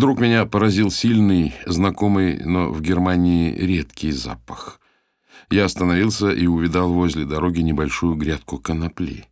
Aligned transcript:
Вдруг 0.00 0.18
меня 0.18 0.46
поразил 0.46 0.90
сильный, 0.90 1.54
знакомый, 1.66 2.42
но 2.42 2.70
в 2.70 2.80
Германии 2.80 3.52
редкий 3.52 4.12
запах. 4.12 4.80
Я 5.50 5.66
остановился 5.66 6.30
и 6.30 6.46
увидал 6.46 6.90
возле 6.94 7.26
дороги 7.26 7.60
небольшую 7.60 8.14
грядку 8.14 8.56
конопли. 8.56 9.26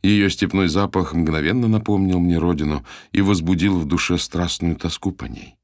Ее 0.00 0.30
степной 0.30 0.68
запах 0.68 1.12
мгновенно 1.12 1.66
напомнил 1.66 2.20
мне 2.20 2.38
родину 2.38 2.86
и 3.10 3.20
возбудил 3.20 3.80
в 3.80 3.84
душе 3.84 4.16
страстную 4.16 4.76
тоску 4.76 5.10
по 5.10 5.24
ней. 5.24 5.56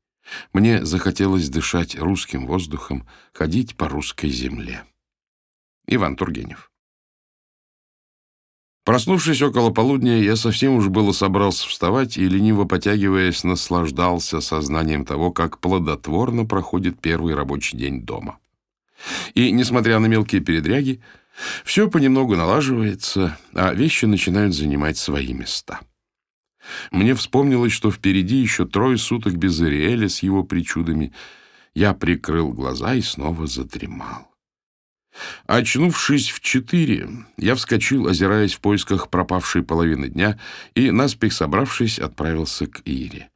Мне 0.53 0.85
захотелось 0.85 1.49
дышать 1.49 1.97
русским 1.97 2.49
воздухом, 2.49 3.07
ходить 3.33 3.77
по 3.77 3.89
русской 3.89 4.31
земле. 4.31 4.83
Иван 5.87 6.17
Тургенев 6.17 6.73
Проснувшись 8.87 9.43
около 9.43 9.71
полудня, 9.71 10.23
я 10.23 10.37
совсем 10.37 10.77
уж 10.77 10.87
было 10.87 11.11
собрался 11.11 11.67
вставать 11.67 12.17
и, 12.17 12.29
лениво 12.29 12.67
потягиваясь, 12.67 13.43
наслаждался 13.43 14.41
сознанием 14.41 15.05
того, 15.05 15.33
как 15.33 15.59
плодотворно 15.59 16.45
проходит 16.45 17.01
первый 17.01 17.35
рабочий 17.35 17.77
день 17.77 18.03
дома. 18.03 18.39
И, 19.35 19.51
несмотря 19.51 19.99
на 19.99 20.07
мелкие 20.07 20.41
передряги, 20.41 21.01
все 21.65 21.91
понемногу 21.91 22.37
налаживается, 22.37 23.37
а 23.53 23.75
вещи 23.75 24.05
начинают 24.05 24.55
занимать 24.55 24.99
свои 24.99 25.35
места. 25.35 25.81
Мне 26.93 27.17
вспомнилось, 27.17 27.73
что 27.73 27.91
впереди 27.91 28.37
еще 28.37 28.67
трое 28.67 28.99
суток 28.99 29.35
без 29.35 29.61
Ириэля 29.61 30.09
с 30.09 30.23
его 30.23 30.45
причудами. 30.45 31.13
Я 31.75 31.93
прикрыл 31.93 32.53
глаза 32.53 32.95
и 32.95 33.01
снова 33.01 33.49
задремал. 33.49 34.36
Очнувшись 35.47 36.31
в 36.31 36.41
четыре, 36.41 37.09
я 37.37 37.55
вскочил, 37.55 38.07
озираясь 38.09 38.55
в 38.55 38.61
поисках 38.61 39.09
пропавшей 39.09 39.63
половины 39.63 40.09
дня, 40.09 40.39
и, 40.75 40.91
наспех 40.91 41.33
собравшись, 41.33 41.99
отправился 41.99 42.67
к 42.67 42.83
Ире. 42.85 43.31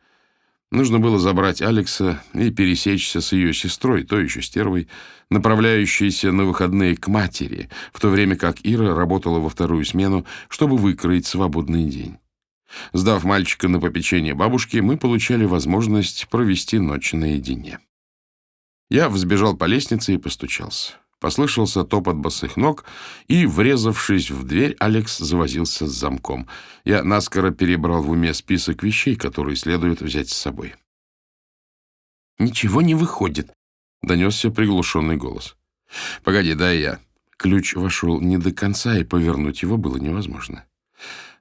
Нужно 0.71 1.01
было 1.01 1.19
забрать 1.19 1.63
Алекса 1.63 2.23
и 2.33 2.51
пересечься 2.51 3.21
с 3.21 3.33
ее 3.33 3.53
сестрой, 3.53 4.05
то 4.05 4.21
еще 4.21 4.41
стервой, 4.41 4.87
направляющейся 5.29 6.31
на 6.31 6.45
выходные 6.45 6.97
к 6.97 7.09
матери, 7.09 7.69
в 7.93 7.99
то 7.99 8.09
время 8.09 8.37
как 8.37 8.59
Ира 8.63 8.95
работала 8.95 9.41
во 9.41 9.49
вторую 9.49 9.85
смену, 9.85 10.25
чтобы 10.49 10.77
выкроить 10.77 11.27
свободный 11.27 11.85
день. 11.87 12.19
Сдав 12.93 13.25
мальчика 13.25 13.67
на 13.67 13.81
попечение 13.81 14.35
бабушки, 14.35 14.77
мы 14.77 14.97
получали 14.97 15.45
возможность 15.45 16.29
провести 16.29 16.79
ночь 16.79 17.13
наедине. 17.15 17.81
Я 18.91 19.09
взбежал 19.09 19.57
по 19.57 19.65
лестнице 19.65 20.15
и 20.15 20.19
постучался. 20.19 21.00
Послышался 21.21 21.85
топот 21.85 22.17
босых 22.17 22.57
ног, 22.57 22.85
и, 23.29 23.45
врезавшись 23.45 24.31
в 24.31 24.45
дверь, 24.45 24.75
Алекс 24.81 25.19
завозился 25.19 25.87
с 25.87 25.91
замком. 25.91 26.49
Я 26.85 27.05
наскоро 27.05 27.51
перебрал 27.51 28.03
в 28.03 28.11
уме 28.11 28.33
список 28.33 28.83
вещей, 28.83 29.17
которые 29.17 29.57
следует 29.57 30.01
взять 30.01 30.31
с 30.31 30.37
собой. 30.37 30.75
«Ничего 32.39 32.81
не 32.81 32.95
выходит»,— 32.95 33.53
донесся 34.03 34.51
приглушенный 34.51 35.17
голос. 35.17 35.57
«Погоди, 36.25 36.55
дай 36.55 36.79
я». 36.81 37.01
Ключ 37.37 37.75
вошел 37.75 38.21
не 38.21 38.39
до 38.39 38.53
конца, 38.53 38.99
и 38.99 39.05
повернуть 39.05 39.61
его 39.61 39.77
было 39.77 39.99
невозможно. 39.99 40.65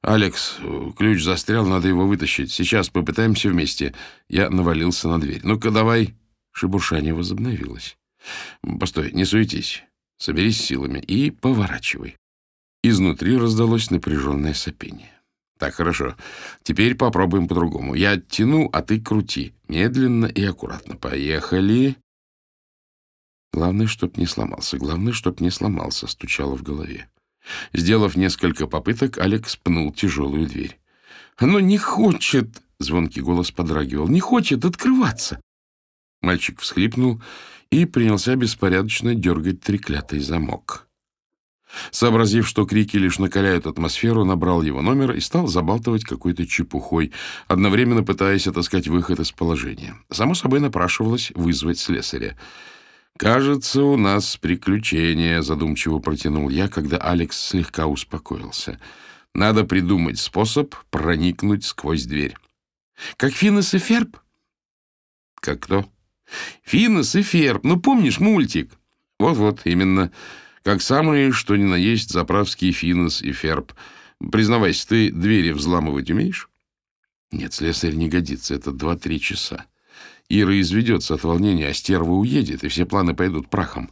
«Алекс, 0.01 0.57
ключ 0.97 1.23
застрял, 1.23 1.65
надо 1.65 1.87
его 1.87 2.05
вытащить. 2.05 2.51
Сейчас 2.51 2.89
попытаемся 2.89 3.49
вместе». 3.49 3.93
Я 4.27 4.49
навалился 4.49 5.07
на 5.07 5.21
дверь. 5.21 5.41
«Ну-ка, 5.43 5.71
давай». 5.71 6.15
Шебуршание 6.51 7.13
возобновилось. 7.13 7.98
Постой, 8.79 9.11
не 9.11 9.25
суетись. 9.25 9.83
Соберись 10.17 10.61
силами 10.61 10.99
и 10.99 11.31
поворачивай. 11.31 12.17
Изнутри 12.83 13.37
раздалось 13.37 13.91
напряженное 13.91 14.53
сопение. 14.53 15.11
Так, 15.57 15.75
хорошо. 15.75 16.15
Теперь 16.63 16.95
попробуем 16.95 17.47
по-другому. 17.47 17.93
Я 17.93 18.11
оттяну, 18.11 18.69
а 18.71 18.81
ты 18.81 19.01
крути. 19.01 19.53
Медленно 19.67 20.25
и 20.25 20.43
аккуратно. 20.43 20.95
Поехали. 20.95 21.97
Главное, 23.51 23.87
чтоб 23.87 24.15
не 24.17 24.25
сломался. 24.25 24.77
Главное, 24.77 25.11
чтоб 25.11 25.41
не 25.41 25.49
сломался, 25.49 26.07
стучало 26.07 26.55
в 26.55 26.63
голове. 26.63 27.09
Сделав 27.73 28.15
несколько 28.15 28.67
попыток, 28.67 29.17
Алекс 29.17 29.55
пнул 29.57 29.91
тяжелую 29.91 30.47
дверь. 30.47 30.79
«Оно 31.37 31.59
не 31.59 31.77
хочет!»— 31.77 32.61
звонкий 32.79 33.21
голос 33.21 33.51
подрагивал. 33.51 34.07
«Не 34.07 34.19
хочет 34.19 34.65
открываться!» 34.65 35.41
Мальчик 36.21 36.59
всхлипнул 36.59 37.21
и 37.71 37.85
принялся 37.85 38.35
беспорядочно 38.35 39.15
дергать 39.15 39.61
треклятый 39.61 40.19
замок. 40.19 40.87
Сообразив, 41.91 42.47
что 42.47 42.65
крики 42.65 42.97
лишь 42.97 43.19
накаляют 43.19 43.67
атмосферу, 43.67 44.25
набрал 44.25 44.63
его 44.63 44.81
номер 44.81 45.11
и 45.11 45.19
стал 45.19 45.47
забалтывать 45.47 46.03
какой-то 46.03 46.47
чепухой, 46.47 47.11
одновременно 47.47 48.03
пытаясь 48.03 48.47
отыскать 48.47 48.87
выход 48.87 49.19
из 49.19 49.31
положения. 49.31 49.95
Само 50.09 50.33
собой 50.33 50.61
напрашивалось 50.61 51.31
вызвать 51.35 51.77
слесаря. 51.77 52.35
«Кажется, 53.17 53.83
у 53.83 53.97
нас 53.97 54.37
приключение»,— 54.37 55.41
задумчиво 55.43 55.99
протянул 55.99 56.49
я, 56.49 56.69
когда 56.69 56.97
Алекс 56.97 57.37
слегка 57.37 57.85
успокоился. 57.85 58.79
«Надо 59.35 59.63
придумать 59.63 60.17
способ 60.19 60.73
проникнуть 60.89 61.65
сквозь 61.65 62.05
дверь». 62.05 62.35
«Как 63.15 63.33
Финес 63.33 63.73
и 63.73 63.77
Ферб?» 63.77 64.17
«Как 65.35 65.59
кто?» 65.59 65.85
Финес 66.63 67.15
и 67.15 67.21
Ферб, 67.21 67.63
ну 67.63 67.79
помнишь 67.79 68.19
мультик? 68.19 68.71
Вот-вот, 69.19 69.61
именно. 69.65 70.11
Как 70.63 70.81
самые, 70.81 71.31
что 71.31 71.55
ни 71.55 71.63
на 71.63 71.75
есть, 71.75 72.11
заправские 72.11 72.71
Финес 72.71 73.21
и 73.21 73.31
Ферб. 73.31 73.73
Признавайся, 74.31 74.87
ты 74.87 75.11
двери 75.11 75.51
взламывать 75.51 76.11
умеешь? 76.11 76.49
Нет, 77.31 77.53
слесарь 77.53 77.95
не 77.95 78.09
годится, 78.09 78.55
это 78.55 78.71
два-три 78.71 79.19
часа. 79.19 79.65
Ира 80.29 80.59
изведется 80.59 81.15
от 81.15 81.23
волнения, 81.23 81.67
а 81.67 81.73
стерва 81.73 82.13
уедет, 82.13 82.63
и 82.63 82.67
все 82.67 82.85
планы 82.85 83.15
пойдут 83.15 83.49
прахом. 83.49 83.89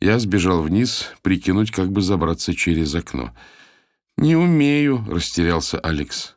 Я 0.00 0.18
сбежал 0.18 0.62
вниз, 0.62 1.12
прикинуть, 1.22 1.70
как 1.70 1.90
бы 1.90 2.02
забраться 2.02 2.54
через 2.54 2.94
окно. 2.94 3.32
«Не 4.16 4.34
умею»,— 4.34 5.04
растерялся 5.08 5.78
Алекс. 5.78 6.36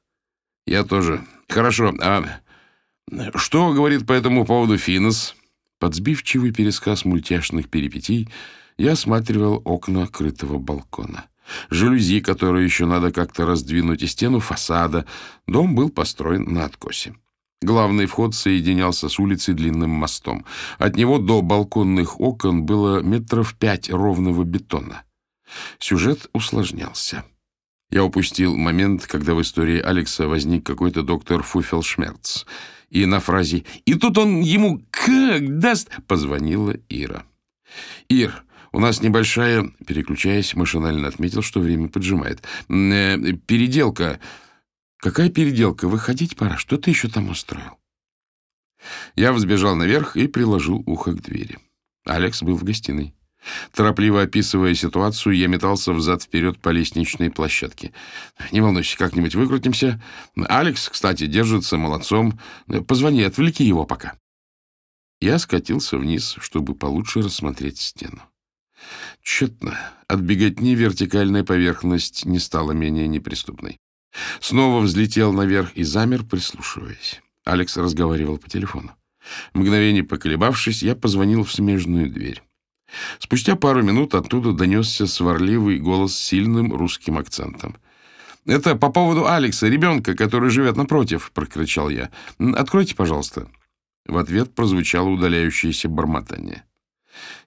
«Я 0.66 0.84
тоже. 0.84 1.26
Хорошо, 1.48 1.94
а 2.00 2.42
что 3.36 3.74
говорит 3.74 4.06
по 4.06 4.14
этому 4.14 4.46
поводу 4.46 4.78
Финес?» 4.78 5.36
Под 5.80 5.96
сбивчивый 5.96 6.52
пересказ 6.52 7.06
мультяшных 7.06 7.70
перипетий 7.70 8.30
я 8.78 8.92
осматривал 8.92 9.62
окна 9.64 10.08
крытого 10.08 10.58
балкона. 10.58 11.26
Жалюзи, 11.70 12.20
которые 12.20 12.66
еще 12.66 12.86
надо 12.86 13.12
как-то 13.12 13.46
раздвинуть, 13.46 14.04
и 14.04 14.08
стену 14.08 14.40
фасада. 14.40 15.06
Дом 15.48 15.76
был 15.76 15.90
построен 15.90 16.54
на 16.54 16.66
откосе. 16.66 17.16
Главный 17.62 18.06
вход 18.06 18.36
соединялся 18.36 19.10
с 19.10 19.20
улицей 19.20 19.54
длинным 19.54 19.90
мостом. 19.90 20.46
От 20.78 20.96
него 20.96 21.18
до 21.18 21.42
балконных 21.42 22.20
окон 22.20 22.66
было 22.66 23.02
метров 23.02 23.56
пять 23.56 23.90
ровного 23.90 24.44
бетона. 24.44 25.04
Сюжет 25.80 26.30
усложнялся. 26.34 27.26
Я 27.90 28.04
упустил 28.04 28.56
момент, 28.56 29.08
когда 29.08 29.34
в 29.34 29.42
истории 29.42 29.80
Алекса 29.80 30.28
возник 30.28 30.66
какой-то 30.66 31.04
доктор 31.04 31.42
Фуфелшмерц— 31.42 32.46
и 32.90 33.06
на 33.06 33.20
фразе 33.20 33.66
«И 33.86 33.96
тут 33.96 34.18
он 34.18 34.42
ему 34.42 34.84
как 34.90 35.60
даст!» 35.60 35.90
позвонила 36.08 36.76
Ира. 36.90 37.24
«Ир, 38.08 38.44
у 38.72 38.80
нас 38.80 39.02
небольшая...» 39.02 39.72
Переключаясь, 39.86 40.56
машинально 40.56 41.08
отметил, 41.08 41.42
что 41.42 41.60
время 41.60 41.90
поджимает. 41.90 42.44
«Э, 42.68 43.18
«Переделка...» 43.46 44.20
«Какая 44.98 45.30
переделка? 45.30 45.88
Выходить 45.88 46.36
пора. 46.36 46.58
Что 46.58 46.78
ты 46.78 46.90
еще 46.90 47.08
там 47.08 47.30
устроил?» 47.30 47.80
Я 49.16 49.32
взбежал 49.34 49.76
наверх 49.76 50.18
и 50.18 50.28
приложил 50.28 50.84
ухо 50.86 51.14
к 51.14 51.22
двери. 51.22 51.58
Алекс 52.06 52.42
был 52.44 52.56
в 52.56 52.64
гостиной. 52.64 53.14
Торопливо 53.74 54.24
описывая 54.24 54.76
ситуацию, 54.76 55.36
я 55.36 55.48
метался 55.48 55.94
взад-вперед 55.94 56.60
по 56.60 56.70
лестничной 56.70 57.32
площадке. 57.32 57.94
«Не 58.52 58.62
волнуйся, 58.62 58.98
как-нибудь 58.98 59.36
выкрутимся. 59.36 60.02
Алекс, 60.36 60.90
кстати, 60.90 61.26
держится 61.26 61.78
молодцом. 61.78 62.40
Позвони, 62.88 63.24
отвлеки 63.24 63.64
его 63.64 63.86
пока». 63.86 64.18
Я 65.22 65.38
скатился 65.40 65.98
вниз, 65.98 66.36
чтобы 66.40 66.76
получше 66.76 67.22
рассмотреть 67.22 67.80
стену. 67.80 68.22
Тщетно. 69.22 69.78
От 70.08 70.22
беготни 70.22 70.76
вертикальная 70.76 71.44
поверхность 71.44 72.26
не 72.26 72.40
стала 72.40 72.72
менее 72.72 73.08
неприступной. 73.08 73.78
Снова 74.40 74.82
взлетел 74.82 75.34
наверх 75.34 75.74
и 75.76 75.84
замер, 75.84 76.24
прислушиваясь. 76.24 77.22
Алекс 77.44 77.76
разговаривал 77.78 78.38
по 78.38 78.50
телефону. 78.50 78.96
Мгновение 79.54 80.04
поколебавшись, 80.04 80.84
я 80.84 80.96
позвонил 80.96 81.44
в 81.44 81.52
смежную 81.52 82.10
дверь. 82.10 82.42
Спустя 83.20 83.56
пару 83.56 83.84
минут 83.84 84.16
оттуда 84.16 84.54
донесся 84.54 85.08
сварливый 85.08 85.80
голос 85.80 86.16
с 86.16 86.20
сильным 86.20 86.74
русским 86.74 87.18
акцентом. 87.18 87.78
«Это 88.46 88.76
по 88.76 88.90
поводу 88.90 89.28
Алекса, 89.28 89.68
ребенка, 89.68 90.16
который 90.16 90.50
живет 90.50 90.76
напротив»,— 90.76 91.32
прокричал 91.34 91.90
я. 91.90 92.10
«Откройте, 92.40 92.96
пожалуйста». 92.96 93.48
В 94.06 94.18
ответ 94.18 94.56
прозвучало 94.56 95.10
удаляющееся 95.10 95.88
бормотание. 95.88 96.64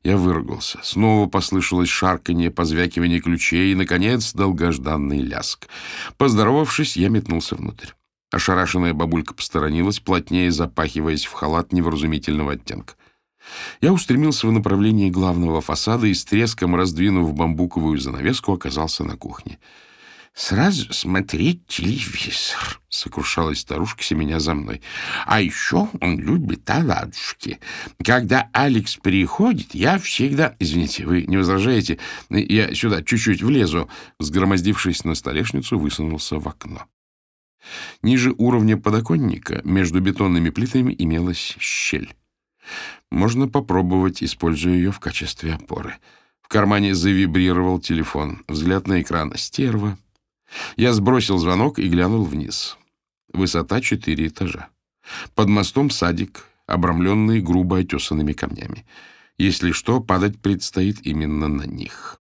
Я 0.05 0.17
выругался. 0.17 0.79
Снова 0.83 1.29
послышалось 1.29 1.89
шарканье, 1.89 2.51
позвякивание 2.51 3.21
ключей 3.21 3.73
и, 3.73 3.75
наконец, 3.75 4.33
долгожданный 4.33 5.21
ляск. 5.21 5.69
Поздоровавшись, 6.19 6.97
я 6.97 7.09
метнулся 7.09 7.57
внутрь. 7.57 7.89
Ошарашенная 8.31 8.95
бабулька 8.95 9.35
посторонилась, 9.35 10.01
плотнее 10.01 10.51
запахиваясь 10.51 11.25
в 11.25 11.33
халат 11.33 11.73
невразумительного 11.73 12.53
оттенка. 12.53 12.95
Я 13.81 13.93
устремился 13.93 14.47
в 14.47 14.53
направлении 14.53 15.11
главного 15.11 15.61
фасада 15.61 16.07
и 16.07 16.15
с 16.15 16.25
треском, 16.25 16.77
раздвинув 16.77 17.35
бамбуковую 17.35 17.99
занавеску, 17.99 18.53
оказался 18.53 19.05
на 19.05 19.17
кухне. 19.17 19.59
«Сразу 20.35 20.91
смотреть 20.95 21.67
телевизор»,— 21.67 22.81
сокрушалась 22.89 23.61
старушка, 23.61 24.03
семеня 24.03 24.41
за 24.41 24.55
мной. 24.55 24.81
«А 25.27 25.43
еще 25.43 25.89
он 26.01 26.19
любит 26.19 26.69
оладушки. 26.71 27.59
Когда 28.03 28.49
Алекс 28.55 28.97
приходит, 28.97 29.75
я 29.75 29.99
всегда...» 29.99 30.57
«Извините, 30.59 31.05
вы 31.05 31.25
не 31.27 31.37
возражаете? 31.37 31.99
Я 32.31 32.75
сюда 32.75 33.03
чуть-чуть 33.03 33.43
влезу». 33.43 33.91
Сгромоздившись 34.21 35.05
на 35.05 35.15
столешницу, 35.15 35.79
высунулся 35.79 36.39
в 36.39 36.49
окно. 36.49 36.87
Ниже 38.01 38.35
уровня 38.39 38.79
подоконника 38.79 39.61
между 39.65 40.01
бетонными 40.01 40.49
плитами 40.49 40.95
имелась 40.99 41.57
щель. 41.61 42.15
Можно 43.13 43.47
попробовать, 43.47 44.23
используя 44.23 44.73
ее 44.73 44.91
в 44.91 44.99
качестве 44.99 45.53
опоры. 45.53 45.99
В 46.41 46.49
кармане 46.49 46.95
завибрировал 46.95 47.79
телефон. 47.79 48.43
Взгляд 48.49 48.87
на 48.87 49.03
экран. 49.03 49.35
Стерва. 49.37 49.99
Я 50.77 50.95
сбросил 50.95 51.37
звонок 51.37 51.79
и 51.79 51.91
глянул 51.91 52.25
вниз. 52.25 52.79
Высота 53.31 53.83
четыре 53.83 54.29
этажа. 54.29 54.69
Под 55.35 55.51
мостом 55.51 55.91
садик, 55.91 56.47
обрамленный 56.67 57.43
грубо 57.43 57.81
отесанными 57.81 58.33
камнями. 58.33 58.87
Если 59.37 59.73
что, 59.73 60.01
падать 60.01 60.41
предстоит 60.41 61.07
именно 61.07 61.49
на 61.49 61.65
них. 61.65 62.19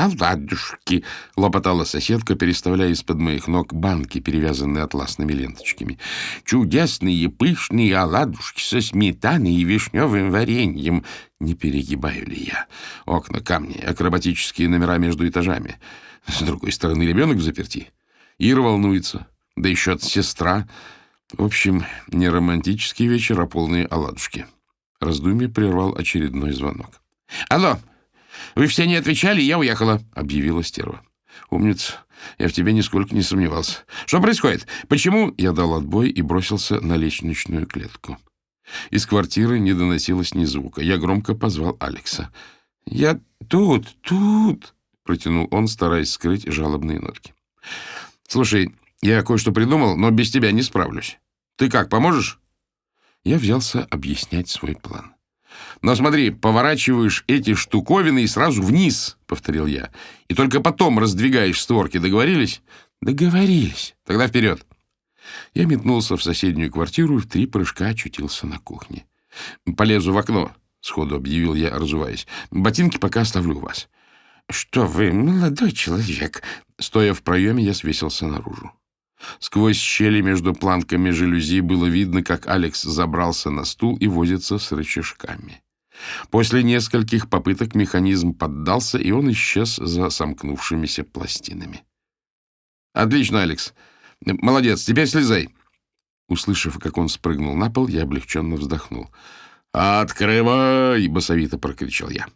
«Оладушки!»— 0.00 1.04
лопотала 1.36 1.84
соседка, 1.84 2.34
переставляя 2.34 2.88
из-под 2.90 3.18
моих 3.18 3.48
ног 3.48 3.74
банки, 3.74 4.18
перевязанные 4.18 4.82
атласными 4.82 5.32
ленточками. 5.32 5.98
«Чудесные 6.44 7.28
пышные 7.28 7.94
оладушки 7.98 8.62
со 8.62 8.80
сметаной 8.80 9.52
и 9.52 9.64
вишневым 9.64 10.30
вареньем!» 10.30 11.04
Не 11.38 11.54
перегибаю 11.54 12.26
ли 12.26 12.44
я? 12.44 12.66
Окна, 13.04 13.40
камни, 13.40 13.78
акробатические 13.78 14.68
номера 14.68 14.96
между 14.96 15.28
этажами. 15.28 15.78
С 16.26 16.40
другой 16.40 16.72
стороны, 16.72 17.02
ребенок 17.02 17.36
в 17.36 17.42
заперти. 17.42 17.90
Ира 18.38 18.60
волнуется. 18.60 19.26
Да 19.56 19.68
еще 19.68 19.92
от 19.92 20.02
сестра. 20.02 20.66
В 21.32 21.42
общем, 21.42 21.84
не 22.08 22.28
романтический 22.28 23.06
вечер, 23.06 23.40
а 23.40 23.46
полные 23.46 23.86
оладушки. 23.86 24.46
Раздумье 24.98 25.48
прервал 25.48 25.94
очередной 25.94 26.52
звонок. 26.52 27.00
«Алло!» 27.48 27.78
«Вы 28.54 28.66
все 28.66 28.86
не 28.86 28.96
отвечали, 28.96 29.40
я 29.40 29.58
уехала»,— 29.58 30.00
объявила 30.14 30.62
стерва. 30.62 31.02
«Умница. 31.50 31.94
Я 32.38 32.48
в 32.48 32.52
тебе 32.52 32.72
нисколько 32.72 33.14
не 33.14 33.22
сомневался. 33.22 33.78
Что 34.06 34.20
происходит? 34.20 34.66
Почему?» 34.88 35.34
Я 35.38 35.52
дал 35.52 35.74
отбой 35.74 36.10
и 36.10 36.22
бросился 36.22 36.80
на 36.80 36.96
лестничную 36.96 37.66
клетку. 37.66 38.18
Из 38.90 39.06
квартиры 39.06 39.58
не 39.58 39.72
доносилось 39.72 40.34
ни 40.34 40.44
звука. 40.44 40.80
Я 40.80 40.96
громко 40.96 41.34
позвал 41.34 41.76
Алекса. 41.80 42.32
«Я 42.86 43.20
тут, 43.48 43.96
тут!»— 44.02 44.74
протянул 45.04 45.48
он, 45.50 45.68
стараясь 45.68 46.12
скрыть 46.12 46.46
жалобные 46.46 47.00
нотки. 47.00 47.34
«Слушай, 48.28 48.74
я 49.02 49.22
кое-что 49.22 49.52
придумал, 49.52 49.96
но 49.96 50.10
без 50.10 50.30
тебя 50.30 50.52
не 50.52 50.62
справлюсь. 50.62 51.18
Ты 51.56 51.68
как, 51.68 51.88
поможешь?» 51.88 52.38
Я 53.24 53.36
взялся 53.38 53.86
объяснять 53.90 54.48
свой 54.48 54.74
план. 54.74 55.14
Но 55.82 55.94
смотри, 55.94 56.30
поворачиваешь 56.30 57.24
эти 57.26 57.54
штуковины 57.54 58.22
и 58.22 58.26
сразу 58.26 58.62
вниз,— 58.62 59.16
повторил 59.26 59.66
я. 59.66 59.90
И 60.28 60.34
только 60.34 60.60
потом 60.60 60.98
раздвигаешь 60.98 61.60
створки. 61.60 61.98
Договорились? 61.98 62.62
Договорились. 63.00 63.94
Тогда 64.04 64.28
вперед. 64.28 64.66
Я 65.54 65.66
метнулся 65.66 66.16
в 66.16 66.22
соседнюю 66.22 66.70
квартиру 66.70 67.18
и 67.18 67.20
в 67.20 67.28
три 67.28 67.46
прыжка 67.46 67.86
очутился 67.86 68.46
на 68.46 68.58
кухне. 68.58 69.06
Полезу 69.76 70.12
в 70.12 70.18
окно,— 70.18 70.52
сходу 70.80 71.16
объявил 71.16 71.54
я, 71.54 71.70
разуваясь. 71.70 72.26
Ботинки 72.50 72.98
пока 72.98 73.22
оставлю 73.22 73.56
у 73.56 73.60
вас. 73.60 73.88
Что 74.50 74.86
вы, 74.86 75.12
молодой 75.12 75.72
человек? 75.72 76.42
Стоя 76.78 77.14
в 77.14 77.22
проеме, 77.22 77.62
я 77.62 77.74
свесился 77.74 78.26
наружу. 78.26 78.72
Сквозь 79.38 79.76
щели 79.76 80.22
между 80.22 80.54
планками 80.54 81.10
жалюзи 81.10 81.60
было 81.60 81.86
видно, 81.86 82.22
как 82.22 82.46
Алекс 82.48 82.82
забрался 82.82 83.50
на 83.50 83.64
стул 83.64 83.96
и 83.96 84.06
возится 84.06 84.58
с 84.58 84.72
рычажками. 84.72 85.62
После 86.30 86.62
нескольких 86.62 87.28
попыток 87.28 87.74
механизм 87.74 88.32
поддался, 88.32 88.98
и 88.98 89.10
он 89.10 89.30
исчез 89.32 89.76
за 89.76 90.10
сомкнувшимися 90.10 91.04
пластинами. 91.04 91.82
«Отлично, 92.94 93.42
Алекс. 93.42 93.74
Молодец. 94.24 94.84
Теперь 94.84 95.06
слезай». 95.06 95.50
Услышав, 96.28 96.78
как 96.78 96.96
он 96.96 97.08
спрыгнул 97.08 97.56
на 97.56 97.70
пол, 97.70 97.88
я 97.88 98.02
облегченно 98.02 98.56
вздохнул. 98.56 99.10
«Открывай!»— 99.72 101.08
басовито 101.08 101.58
прокричал 101.58 102.10
я. 102.10 102.26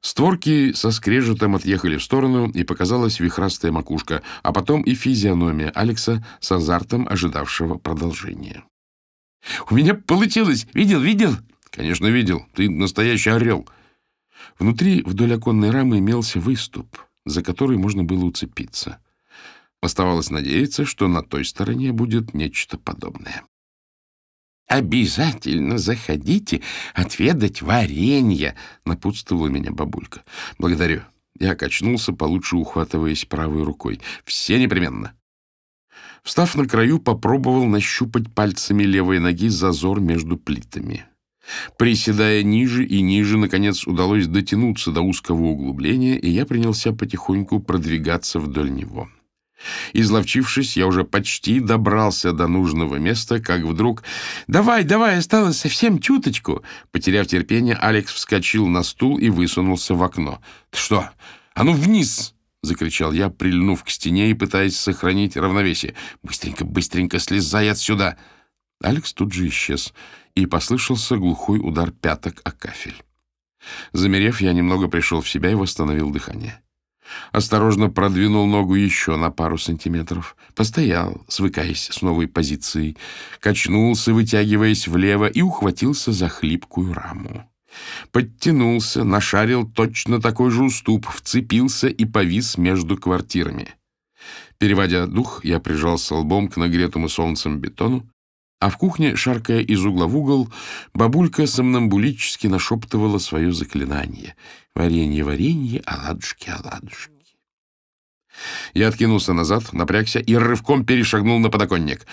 Створки 0.00 0.72
со 0.72 0.90
скрежетом 0.90 1.56
отъехали 1.56 1.96
в 1.96 2.04
сторону, 2.04 2.48
и 2.50 2.62
показалась 2.62 3.20
вихрастая 3.20 3.72
макушка, 3.72 4.22
а 4.42 4.52
потом 4.52 4.82
и 4.82 4.94
физиономия 4.94 5.70
Алекса 5.70 6.24
с 6.40 6.52
азартом 6.52 7.08
ожидавшего 7.08 7.78
продолжения. 7.78 8.64
«У 9.70 9.74
меня 9.74 9.94
получилось! 9.94 10.66
Видел, 10.72 11.00
видел?» 11.00 11.36
«Конечно, 11.70 12.06
видел. 12.06 12.46
Ты 12.54 12.70
настоящий 12.70 13.30
орел». 13.30 13.68
Внутри 14.58 15.02
вдоль 15.02 15.34
оконной 15.34 15.70
рамы 15.70 15.98
имелся 15.98 16.40
выступ, 16.40 16.98
за 17.24 17.42
который 17.42 17.76
можно 17.76 18.04
было 18.04 18.24
уцепиться. 18.24 18.98
Оставалось 19.80 20.30
надеяться, 20.30 20.84
что 20.84 21.06
на 21.08 21.22
той 21.22 21.44
стороне 21.44 21.92
будет 21.92 22.34
нечто 22.34 22.78
подобное. 22.78 23.44
«Обязательно 24.68 25.78
заходите 25.78 26.60
отведать 26.94 27.62
варенье»,— 27.62 28.54
напутствовала 28.84 29.48
меня 29.48 29.72
бабулька. 29.72 30.22
«Благодарю». 30.58 31.02
Я 31.40 31.54
качнулся, 31.54 32.12
получше 32.12 32.56
ухватываясь 32.56 33.24
правой 33.24 33.64
рукой. 33.64 34.00
«Все 34.24 34.58
непременно». 34.60 35.14
Встав 36.22 36.54
на 36.54 36.66
краю, 36.66 36.98
попробовал 36.98 37.64
нащупать 37.64 38.32
пальцами 38.34 38.82
левой 38.82 39.20
ноги 39.20 39.48
зазор 39.48 40.00
между 40.00 40.36
плитами. 40.36 41.06
Приседая 41.78 42.42
ниже 42.42 42.84
и 42.84 43.00
ниже, 43.00 43.38
наконец 43.38 43.86
удалось 43.86 44.26
дотянуться 44.26 44.92
до 44.92 45.00
узкого 45.00 45.44
углубления, 45.44 46.18
и 46.18 46.28
я 46.28 46.44
принялся 46.44 46.92
потихоньку 46.92 47.60
продвигаться 47.60 48.38
вдоль 48.38 48.70
него. 48.70 49.08
Изловчившись, 49.92 50.76
я 50.76 50.86
уже 50.86 51.04
почти 51.04 51.60
добрался 51.60 52.32
до 52.32 52.46
нужного 52.46 52.96
места, 52.96 53.40
как 53.40 53.62
вдруг... 53.62 54.04
«Давай, 54.46 54.84
давай, 54.84 55.18
осталось 55.18 55.58
совсем 55.58 55.98
чуточку!» 55.98 56.62
Потеряв 56.90 57.26
терпение, 57.26 57.74
Алекс 57.74 58.12
вскочил 58.12 58.66
на 58.66 58.82
стул 58.82 59.18
и 59.18 59.28
высунулся 59.28 59.94
в 59.94 60.02
окно. 60.02 60.40
«Ты 60.70 60.78
что? 60.78 61.10
А 61.54 61.64
ну 61.64 61.72
вниз!»— 61.72 62.34
закричал 62.62 63.12
я, 63.12 63.30
прильнув 63.30 63.84
к 63.84 63.90
стене 63.90 64.30
и 64.30 64.34
пытаясь 64.34 64.78
сохранить 64.78 65.36
равновесие. 65.36 65.94
«Быстренько, 66.22 66.64
быстренько 66.64 67.18
слезай 67.18 67.70
отсюда!» 67.70 68.16
Алекс 68.80 69.12
тут 69.12 69.32
же 69.32 69.48
исчез, 69.48 69.92
и 70.34 70.46
послышался 70.46 71.16
глухой 71.16 71.58
удар 71.58 71.90
пяток 71.90 72.40
о 72.44 72.52
кафель. 72.52 73.02
Замерев, 73.92 74.40
я 74.40 74.52
немного 74.52 74.88
пришел 74.88 75.20
в 75.20 75.28
себя 75.28 75.50
и 75.50 75.54
восстановил 75.54 76.10
дыхание. 76.10 76.62
Осторожно 77.32 77.90
продвинул 77.90 78.46
ногу 78.46 78.74
еще 78.74 79.16
на 79.16 79.30
пару 79.30 79.58
сантиметров. 79.58 80.36
Постоял, 80.54 81.24
свыкаясь 81.28 81.88
с 81.90 82.02
новой 82.02 82.28
позицией. 82.28 82.96
Качнулся, 83.40 84.12
вытягиваясь 84.12 84.88
влево, 84.88 85.26
и 85.26 85.42
ухватился 85.42 86.12
за 86.12 86.28
хлипкую 86.28 86.94
раму. 86.94 87.48
Подтянулся, 88.12 89.04
нашарил 89.04 89.68
точно 89.68 90.20
такой 90.20 90.50
же 90.50 90.64
уступ, 90.64 91.06
вцепился 91.06 91.88
и 91.88 92.04
повис 92.04 92.56
между 92.58 92.96
квартирами. 92.96 93.74
Переводя 94.58 95.06
дух, 95.06 95.44
я 95.44 95.60
прижался 95.60 96.14
лбом 96.16 96.48
к 96.48 96.56
нагретому 96.56 97.08
солнцем 97.08 97.58
бетону, 97.58 98.08
а 98.60 98.70
в 98.70 98.76
кухне, 98.76 99.14
шаркая 99.14 99.60
из 99.60 99.84
угла 99.84 100.06
в 100.06 100.16
угол, 100.16 100.48
бабулька 100.94 101.46
сомнамбулически 101.46 102.48
нашептывала 102.48 103.18
свое 103.18 103.52
заклинание. 103.52 104.34
«Варенье, 104.74 105.24
варенье, 105.24 105.82
оладушки, 105.86 106.50
оладушки». 106.50 107.12
Я 108.74 108.88
откинулся 108.88 109.32
назад, 109.32 109.72
напрягся 109.72 110.18
и 110.20 110.34
рывком 110.34 110.84
перешагнул 110.84 111.38
на 111.38 111.50
подоконник. 111.50 112.06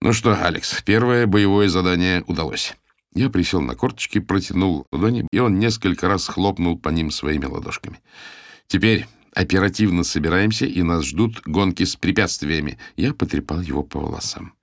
Ну 0.00 0.12
что, 0.12 0.34
Алекс, 0.34 0.82
первое 0.82 1.26
боевое 1.26 1.68
задание 1.68 2.24
удалось. 2.26 2.74
Я 3.14 3.28
присел 3.28 3.60
на 3.60 3.74
корточки, 3.74 4.18
протянул 4.20 4.86
ладони, 4.92 5.26
и 5.30 5.38
он 5.38 5.58
несколько 5.58 6.08
раз 6.08 6.26
хлопнул 6.26 6.78
по 6.78 6.88
ним 6.90 7.10
своими 7.10 7.44
ладошками. 7.44 8.00
Теперь 8.66 9.06
оперативно 9.34 10.04
собираемся, 10.04 10.64
и 10.64 10.82
нас 10.82 11.04
ждут 11.04 11.42
гонки 11.44 11.84
с 11.84 11.96
препятствиями. 11.96 12.78
Я 12.96 13.12
потрепал 13.12 13.60
его 13.60 13.82
по 13.82 13.98
волосам. 13.98 14.54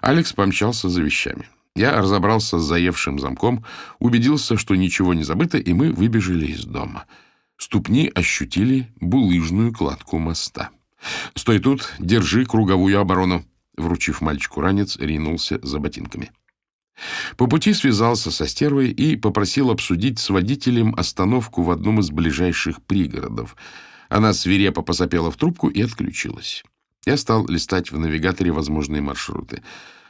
Алекс 0.00 0.32
помчался 0.32 0.88
за 0.88 1.02
вещами. 1.02 1.48
Я 1.74 1.96
разобрался 2.00 2.58
с 2.58 2.64
заевшим 2.64 3.18
замком, 3.18 3.64
убедился, 3.98 4.58
что 4.58 4.74
ничего 4.74 5.14
не 5.14 5.24
забыто, 5.24 5.58
и 5.58 5.72
мы 5.72 5.92
выбежали 5.92 6.46
из 6.46 6.64
дома. 6.64 7.06
Ступни 7.56 8.10
ощутили 8.14 8.92
булыжную 9.00 9.72
кладку 9.72 10.18
моста. 10.18 10.70
«Стой 11.34 11.58
тут, 11.58 11.92
держи 11.98 12.44
круговую 12.44 13.00
оборону!» 13.00 13.44
Вручив 13.76 14.20
мальчику 14.20 14.60
ранец, 14.60 14.96
ринулся 14.98 15.58
за 15.62 15.78
ботинками. 15.78 16.30
По 17.36 17.46
пути 17.46 17.72
связался 17.72 18.30
со 18.30 18.46
стервой 18.46 18.90
и 18.90 19.16
попросил 19.16 19.70
обсудить 19.70 20.18
с 20.18 20.28
водителем 20.28 20.94
остановку 20.94 21.62
в 21.62 21.70
одном 21.70 22.00
из 22.00 22.10
ближайших 22.10 22.82
пригородов. 22.82 23.56
Она 24.08 24.34
свирепо 24.34 24.82
посопела 24.82 25.30
в 25.30 25.36
трубку 25.36 25.68
и 25.68 25.80
отключилась. 25.80 26.64
Я 27.04 27.16
стал 27.16 27.46
листать 27.48 27.90
в 27.90 27.98
навигаторе 27.98 28.52
возможные 28.52 29.02
маршруты. 29.02 29.62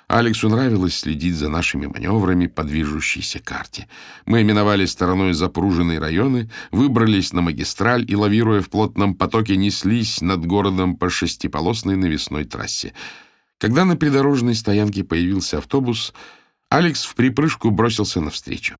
Алексу 0.08 0.50
нравилось 0.50 0.96
следить 0.96 1.36
за 1.36 1.48
нашими 1.48 1.86
маневрами 1.86 2.46
по 2.46 2.64
движущейся 2.64 3.38
карте. 3.38 3.88
Мы 4.26 4.44
миновали 4.44 4.84
стороной 4.84 5.32
запруженные 5.32 5.98
районы, 5.98 6.50
выбрались 6.70 7.32
на 7.32 7.40
магистраль 7.40 8.04
и, 8.06 8.14
лавируя 8.14 8.60
в 8.60 8.68
плотном 8.68 9.14
потоке, 9.14 9.56
неслись 9.56 10.20
над 10.20 10.44
городом 10.44 10.96
по 10.96 11.08
шестиполосной 11.08 11.96
навесной 11.96 12.44
трассе. 12.44 12.92
Когда 13.56 13.86
на 13.86 13.96
придорожной 13.96 14.54
стоянке 14.54 15.02
появился 15.02 15.58
автобус, 15.58 16.12
Алекс 16.68 17.04
в 17.04 17.14
припрыжку 17.14 17.70
бросился 17.70 18.20
навстречу. 18.20 18.76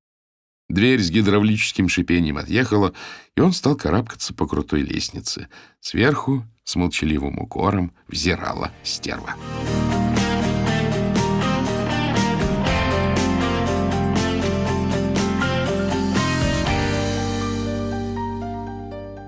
Дверь 0.73 1.01
с 1.03 1.11
гидравлическим 1.11 1.87
шипением 1.87 2.39
отъехала, 2.39 2.93
и 3.35 3.41
он 3.41 3.53
стал 3.53 3.75
карабкаться 3.75 4.33
по 4.33 4.47
крутой 4.47 4.81
лестнице. 4.81 5.47
Сверху, 5.79 6.45
с 6.63 6.75
молчаливым 6.75 7.37
укором, 7.37 7.91
взирала 8.07 8.71
стерва. 8.81 9.35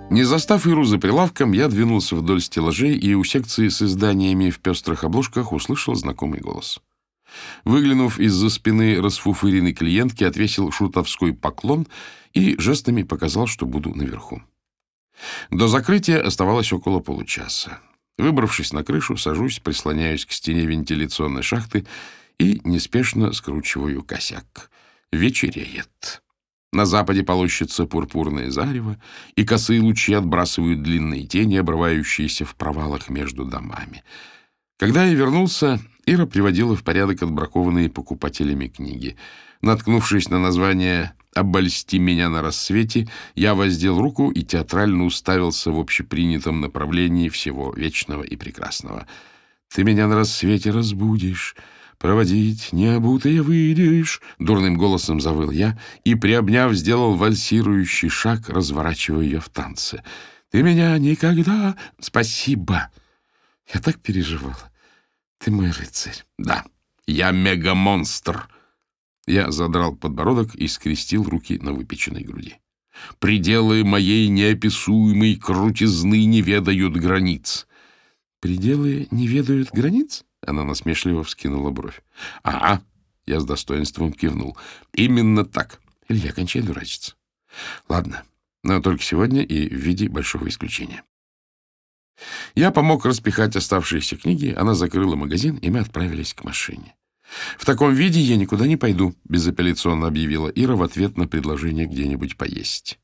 Не 0.10 0.24
застав 0.24 0.66
Иру 0.66 0.84
за 0.84 0.98
прилавком, 0.98 1.52
я 1.52 1.68
двинулся 1.68 2.16
вдоль 2.16 2.42
стеллажей 2.42 2.98
и 2.98 3.14
у 3.14 3.24
секции 3.24 3.68
с 3.68 3.84
изданиями 3.84 4.50
в 4.50 4.62
пестрых 4.62 5.04
обложках 5.04 5.52
услышал 5.52 5.94
знакомый 5.94 6.40
голос. 6.40 6.80
Выглянув 7.63 8.20
из-за 8.20 8.50
спины 8.50 9.01
расфуфыренной 9.01 9.74
клиентки, 9.74 10.24
отвесил 10.24 10.72
шутовской 10.72 11.34
поклон 11.34 11.88
и 12.34 12.56
жестами 12.60 13.04
показал, 13.04 13.48
что 13.48 13.65
буду 13.65 13.94
наверху. 13.96 14.42
До 15.50 15.68
закрытия 15.68 16.22
оставалось 16.22 16.74
около 16.74 17.00
получаса. 17.00 17.80
Выбравшись 18.18 18.74
на 18.74 18.84
крышу, 18.84 19.18
сажусь, 19.18 19.60
прислоняюсь 19.60 20.25
к 20.25 20.32
стене 20.32 20.65
вентиляционной 20.65 21.44
шахты 21.44 21.86
и 22.38 22.62
неспешно 22.63 23.34
скручиваю 23.34 24.04
косяк. 24.04 24.70
Вечереет. 25.12 26.22
На 26.72 26.86
западе 26.86 27.24
полощется 27.24 27.86
пурпурное 27.86 28.51
зарево, 28.51 28.98
и 29.36 29.46
косые 29.46 29.80
лучи 29.82 30.13
отбрасывают 30.13 30.82
длинные 30.84 31.25
тени, 31.25 31.56
обрывающиеся 31.56 32.44
в 32.44 32.56
провалах 32.56 33.10
между 33.10 33.46
домами. 33.46 34.04
Когда 34.77 35.05
я 35.05 35.13
вернулся, 35.13 35.79
Ира 36.05 36.25
приводила 36.25 36.75
в 36.75 36.84
порядок 36.84 37.24
отбракованные 37.24 37.89
покупателями 37.89 38.67
книги. 38.67 39.15
Наткнувшись 39.62 40.29
на 40.29 40.38
название 40.38 41.13
«Обольсти 41.34 41.98
меня 41.98 42.29
на 42.29 42.41
рассвете», 42.41 43.08
я 43.36 43.55
воздел 43.55 44.00
руку 44.00 44.32
и 44.32 44.44
театрально 44.44 45.05
уставился 45.05 45.72
в 45.72 45.79
общепринятом 45.79 46.60
направлении 46.60 47.29
всего 47.29 47.74
вечного 47.74 48.24
и 48.24 48.36
прекрасного. 48.36 49.08
«Ты 49.74 49.84
меня 49.84 50.08
на 50.08 50.15
рассвете 50.15 50.72
разбудишь». 50.72 51.55
«Проводить 51.98 52.74
необутые 52.74 53.41
выйдешь»,— 53.41 54.22
дурным 54.39 54.77
голосом 54.77 55.22
завыл 55.22 55.50
я 55.50 55.79
и, 56.03 56.13
приобняв, 56.13 56.74
сделал 56.74 57.15
вальсирующий 57.15 58.10
шаг, 58.10 58.50
разворачивая 58.50 59.24
ее 59.24 59.39
в 59.39 59.48
танце. 59.48 60.03
«Ты 60.51 60.62
меня 60.62 60.98
никогда...» 60.98 61.77
«Спасибо!» 62.01 62.89
Я 63.74 63.79
так 63.81 64.00
переживала. 64.00 64.72
Ты 65.39 65.51
мой 65.51 65.72
рыцарь. 65.72 66.24
Да, 66.38 66.65
я 67.07 67.31
мегамонстр. 67.31 68.48
Я 69.27 69.51
задрал 69.51 69.95
подбородок 69.95 70.55
и 70.55 70.67
скрестил 70.67 71.24
руки 71.24 71.57
на 71.60 71.74
выпеченной 71.74 72.24
груди. 72.24 72.57
Пределы 73.19 73.84
моей 73.84 74.27
неописуемой 74.29 75.36
крутизны 75.36 76.25
не 76.25 76.41
ведают 76.41 76.95
границ. 76.95 77.67
Пределы 78.39 79.07
не 79.12 79.27
ведают 79.27 79.72
границ? 79.72 80.24
Она 80.45 80.63
насмешливо 80.63 81.24
вскинула 81.24 81.72
бровь. 81.72 82.01
Ага, 82.43 82.84
я 83.25 83.39
с 83.39 83.45
достоинством 83.45 84.13
кивнул. 84.13 84.57
Именно 84.93 85.45
так. 85.45 85.81
Илья, 86.07 86.31
кончай 86.31 86.62
дурачиться. 86.62 87.15
Ладно, 87.89 88.24
но 88.63 88.79
только 88.81 89.03
сегодня 89.03 89.41
и 89.41 89.67
в 89.67 89.74
виде 89.74 90.07
большого 90.07 90.48
исключения. 90.48 91.03
Я 92.55 92.72
помог 92.72 93.05
распихать 93.05 93.55
оставшиеся 93.55 94.15
книги, 94.15 94.53
она 94.55 94.75
закрыла 94.75 95.15
магазин, 95.15 95.57
и 95.57 95.69
мы 95.69 95.79
отправились 95.79 96.34
к 96.34 96.43
машине. 96.43 96.95
«В 97.57 97.65
таком 97.65 97.93
виде 97.93 98.19
я 98.19 98.38
никуда 98.38 98.67
не 98.67 98.77
пойду»,— 98.77 99.15
безапелляционно 99.25 100.07
объявила 100.07 100.48
Ира 100.50 100.75
в 100.75 100.84
ответ 100.84 101.17
на 101.17 101.27
предложение 101.27 101.88
где-нибудь 101.88 102.38
поесть. 102.38 103.00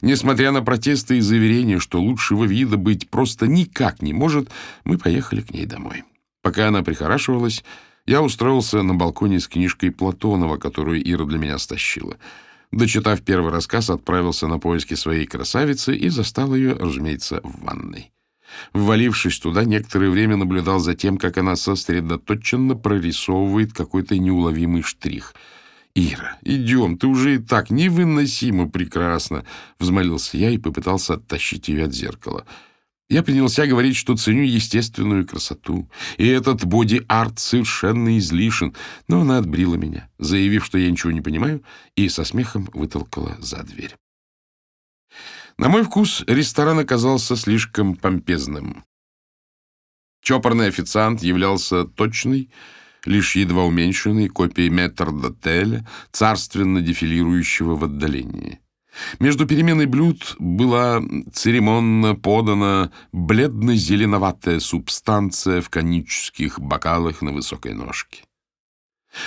Несмотря 0.00 0.52
на 0.52 0.62
протесты 0.62 1.18
и 1.18 1.20
заверения, 1.20 1.78
что 1.78 2.00
лучшего 2.00 2.44
вида 2.44 2.76
быть 2.76 3.10
просто 3.10 3.46
никак 3.46 4.02
не 4.02 4.12
может, 4.12 4.50
мы 4.84 4.98
поехали 4.98 5.40
к 5.40 5.50
ней 5.50 5.66
домой. 5.66 6.04
Пока 6.42 6.68
она 6.68 6.82
прихорашивалась, 6.82 7.64
я 8.06 8.22
устроился 8.22 8.82
на 8.82 8.94
балконе 8.94 9.40
с 9.40 9.48
книжкой 9.48 9.90
Платонова, 9.90 10.58
которую 10.58 11.02
Ира 11.02 11.24
для 11.24 11.38
меня 11.38 11.58
стащила. 11.58 12.16
Дочитав 12.70 13.22
первый 13.22 13.52
рассказ, 13.52 13.90
отправился 13.90 14.46
на 14.46 14.58
поиски 14.58 14.94
своей 14.94 15.26
красавицы 15.26 15.96
и 15.96 16.08
застал 16.08 16.54
ее, 16.54 16.74
разумеется, 16.74 17.40
в 17.42 17.64
ванной. 17.64 18.13
Ввалившись 18.72 19.38
туда, 19.38 19.64
некоторое 19.64 20.10
время 20.10 20.36
наблюдал 20.36 20.78
за 20.78 20.94
тем, 20.94 21.16
как 21.16 21.38
она 21.38 21.56
сосредоточенно 21.56 22.74
прорисовывает 22.76 23.72
какой-то 23.72 24.18
неуловимый 24.18 24.82
штрих. 24.82 25.34
«Ира, 25.94 26.38
идем, 26.42 26.98
ты 26.98 27.06
уже 27.06 27.36
и 27.36 27.38
так 27.38 27.70
невыносимо 27.70 28.68
прекрасно!»— 28.68 29.44
взмолился 29.78 30.36
я 30.36 30.50
и 30.50 30.58
попытался 30.58 31.14
оттащить 31.14 31.68
ее 31.68 31.84
от 31.84 31.94
зеркала. 31.94 32.44
Я 33.08 33.22
принялся 33.22 33.66
говорить, 33.66 33.96
что 33.96 34.16
ценю 34.16 34.42
естественную 34.42 35.26
красоту, 35.26 35.88
и 36.16 36.26
этот 36.26 36.64
боди-арт 36.64 37.38
совершенно 37.38 38.18
излишен, 38.18 38.74
но 39.08 39.20
она 39.20 39.38
отбрила 39.38 39.74
меня, 39.74 40.08
заявив, 40.18 40.64
что 40.64 40.78
я 40.78 40.90
ничего 40.90 41.12
не 41.12 41.20
понимаю, 41.20 41.62
и 41.96 42.08
со 42.08 42.24
смехом 42.24 42.68
вытолкала 42.72 43.36
за 43.40 43.62
дверь. 43.62 43.94
На 45.56 45.68
мой 45.68 45.84
вкус 45.84 46.24
ресторан 46.26 46.80
оказался 46.80 47.36
слишком 47.36 47.94
помпезным. 47.94 48.84
Чопорный 50.20 50.68
официант 50.68 51.22
являлся 51.22 51.84
точной, 51.84 52.50
лишь 53.04 53.36
едва 53.36 53.64
уменьшенной 53.64 54.28
копией 54.28 54.70
метрдотеля, 54.70 55.86
царственно 56.10 56.80
дефилирующего 56.80 57.76
в 57.76 57.84
отдалении. 57.84 58.60
Между 59.20 59.46
переменой 59.46 59.86
блюд 59.86 60.36
была 60.38 61.02
церемонно 61.32 62.14
подана 62.14 62.90
бледно-зеленоватая 63.12 64.60
субстанция 64.60 65.60
в 65.60 65.68
конических 65.68 66.58
бокалах 66.58 67.20
на 67.20 67.32
высокой 67.32 67.74
ножке. 67.74 68.22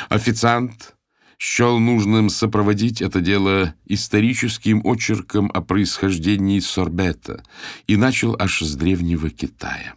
Официант 0.10 0.97
счел 1.38 1.80
нужным 1.80 2.30
сопроводить 2.30 3.02
это 3.02 3.22
дело 3.22 3.76
историческим 3.86 4.82
очерком 4.86 5.52
о 5.54 5.62
происхождении 5.62 6.60
сорбета 6.60 7.44
и 7.86 7.96
начал 7.96 8.36
аж 8.40 8.62
с 8.62 8.76
древнего 8.76 9.30
Китая. 9.30 9.96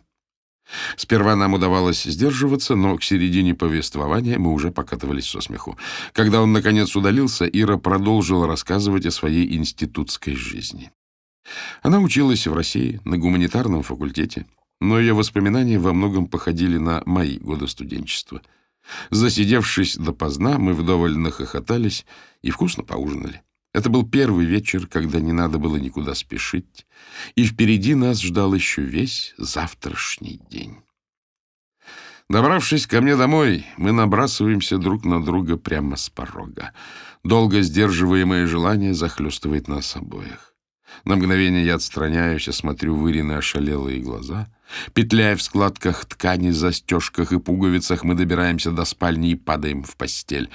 Сперва 0.97 1.35
нам 1.35 1.55
удавалось 1.55 2.05
сдерживаться, 2.05 2.77
но 2.77 2.97
к 2.97 3.03
середине 3.03 3.55
повествования 3.55 4.39
мы 4.39 4.53
уже 4.53 4.71
покатывались 4.71 5.29
со 5.29 5.41
смеху. 5.41 5.77
Когда 6.13 6.43
он, 6.43 6.53
наконец, 6.53 6.95
удалился, 6.95 7.45
Ира 7.45 7.77
продолжила 7.77 8.47
рассказывать 8.47 9.05
о 9.07 9.11
своей 9.11 9.57
институтской 9.57 10.37
жизни. 10.37 10.93
Она 11.83 11.99
училась 11.99 12.47
в 12.47 12.55
России 12.55 13.01
на 13.05 13.19
гуманитарном 13.19 13.83
факультете, 13.83 14.47
но 14.81 15.01
ее 15.01 15.15
воспоминания 15.15 15.81
во 15.81 15.93
многом 15.93 16.29
походили 16.29 16.79
на 16.79 17.03
мои 17.05 17.39
годы 17.39 17.67
студенчества— 17.67 18.41
Засидевшись 19.11 19.97
допоздна, 19.97 20.59
мы 20.59 20.75
вдоволь 20.75 21.17
нахохотались 21.17 22.07
и 22.43 22.51
вкусно 22.51 22.83
поужинали. 22.83 23.43
Это 23.73 23.89
был 23.89 24.09
первый 24.09 24.47
вечер, 24.47 24.87
когда 24.87 25.21
не 25.21 25.33
надо 25.33 25.59
было 25.59 25.77
никуда 25.77 26.15
спешить, 26.15 26.87
и 27.37 27.45
впереди 27.45 27.95
нас 27.95 28.21
ждал 28.21 28.53
еще 28.53 28.83
весь 28.83 29.35
завтрашний 29.39 30.41
день. 30.51 30.79
Добравшись 32.29 32.87
ко 32.87 33.01
мне 33.01 33.17
домой, 33.17 33.67
мы 33.77 33.93
набрасываемся 33.93 34.79
друг 34.79 35.05
на 35.05 35.23
друга 35.23 35.57
прямо 35.57 35.97
с 35.97 36.09
порога. 36.09 36.73
Долго 37.25 37.61
сдерживаемое 37.61 38.47
желание 38.47 38.95
захлестывает 38.95 39.67
нас 39.69 39.97
обоих. 39.97 40.50
На 41.05 41.17
мгновение 41.17 41.65
я 41.65 41.77
отстраняюсь, 41.77 42.49
осмотрю 42.49 42.97
выриные 42.97 43.39
ошалелые 43.39 44.01
глаза. 44.01 44.49
Петляя 44.95 45.37
в 45.37 45.43
складках 45.43 46.05
ткани, 46.05 46.51
застежках 46.51 47.33
и 47.33 47.39
пуговицах, 47.39 48.05
мы 48.05 48.15
добираемся 48.15 48.71
до 48.71 48.85
спальни 48.85 49.31
и 49.31 49.35
падаем 49.35 49.83
в 49.83 49.97
постель. 49.97 50.51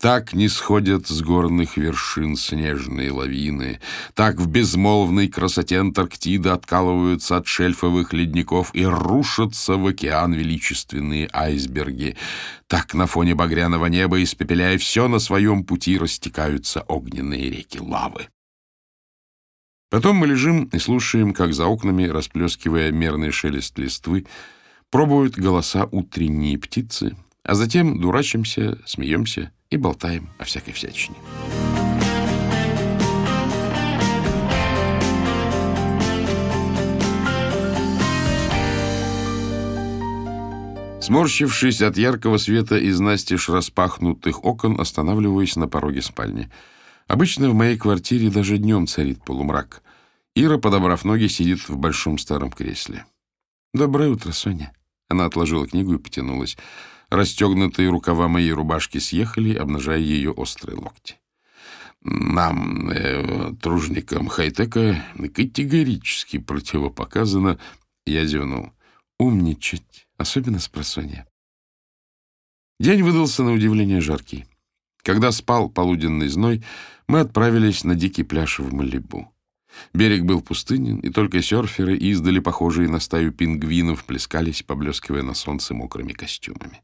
Так 0.00 0.34
не 0.34 0.48
сходят 0.48 1.06
с 1.06 1.22
горных 1.22 1.76
вершин 1.76 2.36
снежные 2.36 3.10
лавины, 3.10 3.80
так 4.14 4.38
в 4.38 4.48
безмолвной 4.48 5.28
красоте 5.28 5.78
Антарктиды 5.78 6.50
откалываются 6.50 7.36
от 7.36 7.46
шельфовых 7.46 8.12
ледников 8.12 8.70
и 8.74 8.84
рушатся 8.84 9.76
в 9.76 9.86
океан 9.86 10.34
величественные 10.34 11.30
айсберги, 11.32 12.16
так 12.66 12.92
на 12.92 13.06
фоне 13.06 13.34
багряного 13.34 13.86
неба, 13.86 14.22
испепеляя 14.22 14.76
все 14.78 15.08
на 15.08 15.20
своем 15.20 15.64
пути, 15.64 15.96
растекаются 15.96 16.82
огненные 16.82 17.48
реки 17.48 17.78
лавы. 17.80 18.26
Потом 19.94 20.16
мы 20.16 20.26
лежим 20.26 20.64
и 20.72 20.80
слушаем, 20.80 21.32
как 21.32 21.54
за 21.54 21.66
окнами, 21.66 22.08
расплескивая 22.08 22.90
мерный 22.90 23.30
шелест 23.30 23.78
листвы, 23.78 24.26
пробуют 24.90 25.38
голоса 25.38 25.86
утренние 25.92 26.58
птицы, 26.58 27.16
а 27.44 27.54
затем 27.54 28.00
дурачимся, 28.00 28.80
смеемся 28.86 29.52
и 29.70 29.76
болтаем 29.76 30.30
о 30.36 30.42
всякой 30.46 30.72
всячине. 30.72 31.14
Сморщившись 41.00 41.82
от 41.82 41.96
яркого 41.96 42.38
света 42.38 42.78
из 42.78 42.98
настежь 42.98 43.48
распахнутых 43.48 44.44
окон, 44.44 44.80
останавливаюсь 44.80 45.54
на 45.54 45.68
пороге 45.68 46.02
спальни. 46.02 46.50
Обычно 47.06 47.48
в 47.48 47.54
моей 47.54 47.78
квартире 47.78 48.28
даже 48.28 48.58
днем 48.58 48.88
царит 48.88 49.22
полумрак. 49.24 49.83
Ира, 50.36 50.58
подобрав 50.58 51.04
ноги, 51.04 51.28
сидит 51.28 51.68
в 51.68 51.76
большом 51.76 52.18
старом 52.18 52.50
кресле. 52.50 53.04
«Доброе 53.72 54.10
утро, 54.10 54.32
Соня». 54.32 54.72
Она 55.08 55.26
отложила 55.26 55.66
книгу 55.66 55.94
и 55.94 55.98
потянулась. 55.98 56.56
Расстегнутые 57.10 57.90
рукава 57.90 58.28
моей 58.28 58.52
рубашки 58.52 58.98
съехали, 58.98 59.54
обнажая 59.54 60.00
ее 60.00 60.32
острые 60.32 60.76
локти. 60.76 61.16
Нам, 62.04 62.90
э, 62.90 63.54
тружникам 63.62 64.28
хай-тека, 64.28 65.02
категорически 65.34 66.38
противопоказано, 66.38 67.58
я 68.04 68.26
зевнул, 68.26 68.72
умничать, 69.18 70.06
особенно 70.18 70.58
с 70.58 70.68
просонья. 70.68 71.26
День 72.78 73.02
выдался 73.02 73.42
на 73.42 73.52
удивление 73.52 74.00
жаркий. 74.00 74.44
Когда 75.02 75.32
спал 75.32 75.70
полуденный 75.70 76.28
зной, 76.28 76.62
мы 77.06 77.20
отправились 77.20 77.84
на 77.84 77.94
дикий 77.94 78.22
пляж 78.22 78.58
в 78.58 78.74
Малибу. 78.74 79.33
Берег 79.92 80.24
был 80.24 80.40
пустынен, 80.40 80.98
и 80.98 81.10
только 81.10 81.42
серферы, 81.42 81.96
издали 81.96 82.38
похожие 82.38 82.88
на 82.88 83.00
стаю 83.00 83.32
пингвинов, 83.32 84.04
плескались, 84.04 84.62
поблескивая 84.62 85.22
на 85.22 85.34
солнце 85.34 85.74
мокрыми 85.74 86.12
костюмами. 86.12 86.82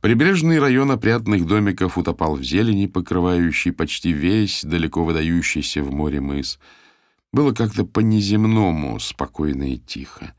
Прибрежный 0.00 0.58
район 0.58 0.90
опрятных 0.90 1.46
домиков 1.46 1.96
утопал 1.96 2.36
в 2.36 2.42
зелени, 2.42 2.86
покрывающей 2.86 3.72
почти 3.72 4.12
весь 4.12 4.64
далеко 4.64 5.04
выдающийся 5.04 5.82
в 5.82 5.92
море 5.92 6.20
мыс. 6.20 6.58
Было 7.32 7.52
как-то 7.52 7.84
по-неземному 7.84 8.98
спокойно 8.98 9.74
и 9.74 9.78
тихо. 9.78 10.34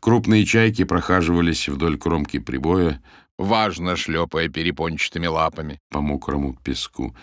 Крупные 0.00 0.44
чайки 0.44 0.84
прохаживались 0.84 1.68
вдоль 1.68 1.96
кромки 1.96 2.38
прибоя, 2.38 3.02
важно 3.38 3.94
шлепая 3.94 4.48
перепончатыми 4.48 5.26
лапами 5.26 5.80
по 5.90 6.00
мокрому 6.00 6.54
песку. 6.54 7.14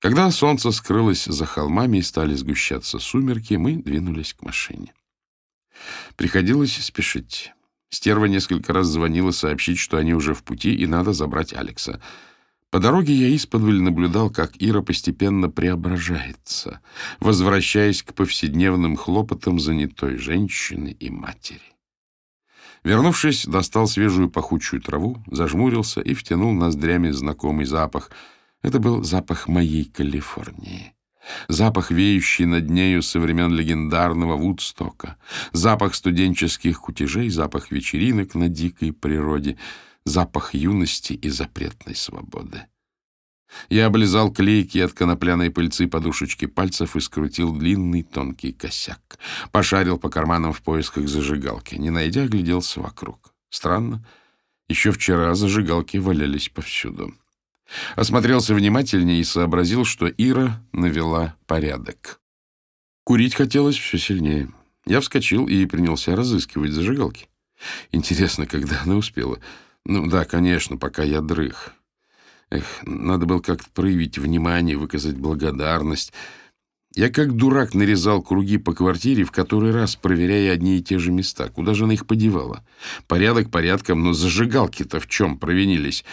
Когда 0.00 0.30
солнце 0.30 0.70
скрылось 0.70 1.24
за 1.26 1.44
холмами 1.44 1.98
и 1.98 2.02
стали 2.02 2.34
сгущаться 2.34 2.98
сумерки, 2.98 3.54
мы 3.54 3.76
двинулись 3.76 4.32
к 4.32 4.42
машине. 4.42 4.94
Приходилось 6.16 6.74
спешить. 6.76 7.52
Стерва 7.90 8.24
несколько 8.24 8.72
раз 8.72 8.86
звонила 8.86 9.30
сообщить, 9.30 9.78
что 9.78 9.98
они 9.98 10.14
уже 10.14 10.32
в 10.32 10.42
пути, 10.42 10.74
и 10.74 10.86
надо 10.86 11.12
забрать 11.12 11.52
Алекса. 11.52 12.00
По 12.70 12.78
дороге 12.78 13.12
я 13.12 13.34
исподволь 13.34 13.80
наблюдал, 13.82 14.30
как 14.30 14.52
Ира 14.58 14.80
постепенно 14.80 15.50
преображается, 15.50 16.80
возвращаясь 17.18 18.02
к 18.02 18.14
повседневным 18.14 18.96
хлопотам 18.96 19.58
занятой 19.58 20.16
женщины 20.16 20.96
и 20.98 21.10
матери. 21.10 21.60
Вернувшись, 22.84 23.44
достал 23.44 23.86
свежую 23.86 24.30
пахучую 24.30 24.80
траву, 24.80 25.22
зажмурился 25.26 26.00
и 26.00 26.14
втянул 26.14 26.52
ноздрями 26.52 27.10
знакомый 27.10 27.66
запах. 27.66 28.10
Это 28.62 28.78
был 28.78 29.02
запах 29.02 29.48
моей 29.48 29.84
Калифорнии. 29.84 30.94
Запах, 31.48 31.90
веющий 31.90 32.44
над 32.46 32.68
нею 32.70 33.02
со 33.02 33.20
времен 33.20 33.52
легендарного 33.52 34.36
Вудстока, 34.36 35.16
запах 35.52 35.94
студенческих 35.94 36.80
кутежей, 36.80 37.28
запах 37.30 37.70
вечеринок 37.70 38.34
на 38.34 38.48
дикой 38.48 38.92
природе, 38.92 39.58
запах 40.04 40.54
юности 40.54 41.12
и 41.12 41.28
запретной 41.28 41.94
свободы. 41.94 42.66
Я 43.68 43.86
облизал 43.86 44.32
клейкие 44.32 44.84
от 44.84 44.92
конопляной 44.92 45.50
пыльцы 45.50 45.88
подушечки 45.88 46.46
пальцев 46.46 46.96
и 46.96 47.00
скрутил 47.00 47.52
длинный 47.52 48.02
тонкий 48.02 48.52
косяк. 48.52 49.18
Пошарил 49.50 49.98
по 49.98 50.08
карманам 50.08 50.52
в 50.52 50.62
поисках 50.62 51.08
зажигалки. 51.08 51.74
Не 51.74 51.90
найдя, 51.90 52.22
огляделся 52.22 52.80
вокруг. 52.80 53.34
Странно. 53.50 54.04
Еще 54.68 54.92
вчера 54.92 55.34
зажигалки 55.34 55.96
валялись 55.96 56.48
повсюду. 56.48 57.12
Осмотрелся 57.96 58.54
внимательнее 58.54 59.20
и 59.20 59.24
сообразил, 59.24 59.84
что 59.84 60.08
Ира 60.08 60.62
навела 60.72 61.36
порядок. 61.46 62.20
Курить 63.04 63.34
хотелось 63.34 63.76
все 63.76 63.98
сильнее. 63.98 64.50
Я 64.86 65.00
вскочил 65.00 65.46
и 65.46 65.66
принялся 65.66 66.16
разыскивать 66.16 66.72
зажигалки. 66.72 67.28
Интересно, 67.92 68.46
когда 68.46 68.80
она 68.82 68.96
успела? 68.96 69.38
Ну 69.84 70.08
да, 70.08 70.24
конечно, 70.24 70.76
пока 70.76 71.02
я 71.02 71.20
дрых. 71.20 71.74
Эх, 72.50 72.64
надо 72.82 73.26
было 73.26 73.40
как-то 73.40 73.68
проявить 73.72 74.18
внимание, 74.18 74.76
выказать 74.76 75.16
благодарность. 75.16 76.12
Я 76.94 77.08
как 77.08 77.36
дурак 77.36 77.74
нарезал 77.74 78.20
круги 78.20 78.58
по 78.58 78.74
квартире, 78.74 79.22
в 79.24 79.30
который 79.30 79.70
раз 79.70 79.94
проверяя 79.94 80.52
одни 80.52 80.78
и 80.78 80.82
те 80.82 80.98
же 80.98 81.12
места. 81.12 81.48
Куда 81.48 81.74
же 81.74 81.84
она 81.84 81.94
их 81.94 82.06
подевала? 82.06 82.64
Порядок 83.06 83.50
порядком, 83.50 84.02
но 84.02 84.12
зажигалки-то 84.12 84.98
в 84.98 85.06
чем 85.06 85.38
провинились? 85.38 86.04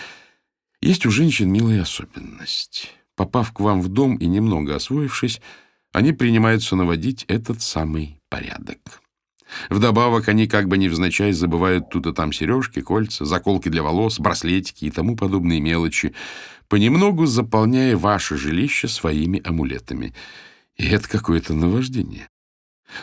Есть 0.82 1.06
у 1.06 1.12
женщин 1.12 1.52
милая 1.52 1.82
особенность. 1.82 2.94
Попав 3.16 3.52
к 3.52 3.60
вам 3.60 3.82
в 3.82 3.88
дом 3.88 4.16
и 4.18 4.28
немного 4.28 4.76
освоившись, 4.76 5.42
они 5.92 6.13
принимаются 6.13 6.76
наводить 6.76 7.26
этот 7.28 7.62
самый 7.62 8.22
порядок. 8.30 9.02
Вдобавок 9.70 10.28
они 10.28 10.48
как 10.48 10.68
бы 10.68 10.78
невзначай 10.78 11.32
забывают 11.32 11.90
тут 11.90 12.06
и 12.06 12.13
там 12.13 12.32
сережки, 12.32 12.82
кольца, 12.82 13.26
заколки 13.26 13.70
для 13.70 13.82
волос, 13.82 14.20
браслетики 14.20 14.86
и 14.86 14.92
тому 14.92 15.16
подобные 15.16 15.62
мелочи, 15.62 16.13
понемногу 16.68 17.26
заполняя 17.26 17.96
ваше 17.96 18.38
жилище 18.38 18.88
своими 18.88 19.42
амулетами. 19.44 20.13
И 20.76 20.86
это 20.86 21.10
какое-то 21.10 21.54
наваждение. 21.54 22.30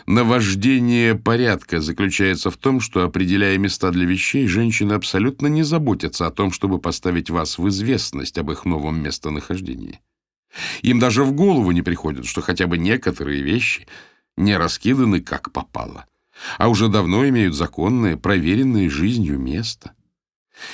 Наваждение 0.06 1.14
порядка 1.14 1.80
заключается 1.80 2.50
в 2.50 2.56
том, 2.56 2.80
что, 2.80 3.04
определяя 3.04 3.56
места 3.58 3.90
для 3.90 4.06
вещей, 4.06 4.46
женщины 4.46 4.94
абсолютно 4.94 5.46
не 5.46 5.62
заботятся 5.62 6.26
о 6.26 6.30
том, 6.30 6.52
чтобы 6.52 6.78
поставить 6.78 7.30
вас 7.30 7.58
в 7.58 7.68
известность 7.68 8.38
об 8.38 8.50
их 8.50 8.64
новом 8.64 9.02
местонахождении. 9.02 10.00
Им 10.82 10.98
даже 10.98 11.24
в 11.24 11.32
голову 11.32 11.70
не 11.72 11.82
приходит, 11.82 12.26
что 12.26 12.40
хотя 12.40 12.66
бы 12.66 12.78
некоторые 12.78 13.42
вещи 13.42 13.86
не 14.36 14.56
раскиданы 14.56 15.20
как 15.20 15.52
попало, 15.52 16.06
а 16.58 16.68
уже 16.68 16.88
давно 16.88 17.28
имеют 17.28 17.54
законное, 17.54 18.16
проверенное 18.16 18.88
жизнью 18.88 19.38
место. 19.38 19.92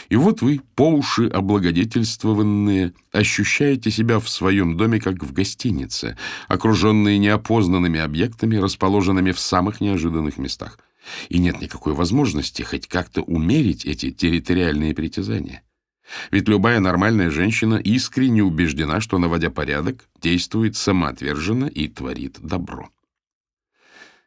И 0.09 0.17
вот 0.17 0.43
вы, 0.43 0.61
по 0.75 0.91
уши 0.91 1.27
облагодетельствованные, 1.27 2.93
ощущаете 3.13 3.91
себя 3.91 4.21
в 4.21 4.29
своем 4.29 4.77
доме 4.77 5.01
как 5.01 5.23
в 5.23 5.33
гостинице, 5.33 6.17
окруженные 6.49 7.19
неопознанными 7.19 8.01
объектами, 8.01 8.57
расположенными 8.57 9.33
в 9.33 9.41
самых 9.41 9.81
неожиданных 9.81 10.39
местах. 10.39 10.79
И 11.29 11.39
нет 11.39 11.61
никакой 11.61 11.95
возможности 11.95 12.63
хоть 12.63 12.87
как-то 12.87 13.23
умерить 13.23 13.87
эти 13.87 14.11
территориальные 14.11 14.95
притязания. 14.95 15.63
Ведь 16.31 16.49
любая 16.49 16.81
нормальная 16.81 17.31
женщина 17.31 17.77
искренне 17.77 18.43
убеждена, 18.43 19.01
что, 19.01 19.19
наводя 19.19 19.51
порядок, 19.51 20.09
действует 20.21 20.77
самоотверженно 20.77 21.67
и 21.67 21.89
творит 21.89 22.39
добро. 22.41 22.91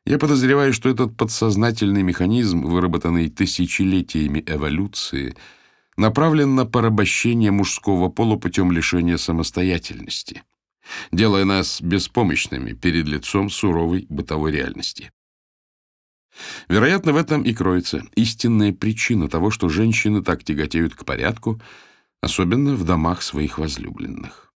Я 0.05 0.17
подозреваю, 0.19 0.73
что 0.73 0.89
этот 0.89 1.15
подсознательный 1.15 2.03
механизм, 2.03 2.63
выработанный 2.63 3.29
тысячелетиями 3.29 4.43
эволюции, 4.45 5.35
направлен 5.95 6.55
на 6.55 6.65
порабощение 6.65 7.51
мужского 7.51 8.09
пола 8.09 8.35
путем 8.35 8.71
лишения 8.71 9.15
самостоятельности, 9.15 10.43
делая 11.13 11.45
нас 11.45 11.81
беспомощными 11.81 12.73
перед 12.73 13.07
лицом 13.07 13.49
суровой 13.49 14.05
бытовой 14.09 14.51
реальности. 14.51 15.11
Вероятно, 16.67 17.13
в 17.13 17.17
этом 17.17 17.43
и 17.43 17.53
кроется 17.53 18.03
истинная 18.15 18.73
причина 18.73 19.29
того, 19.29 19.51
что 19.51 19.69
женщины 19.69 20.21
так 20.21 20.43
тяготеют 20.43 20.95
к 20.95 21.05
порядку, 21.05 21.61
особенно 22.21 22.75
в 22.75 22.83
домах 22.83 23.21
своих 23.21 23.57
возлюбленных. 23.57 24.52